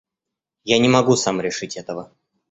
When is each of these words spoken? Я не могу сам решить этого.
Я 0.75 0.79
не 0.79 0.87
могу 0.89 1.15
сам 1.15 1.39
решить 1.41 1.77
этого. 1.77 2.11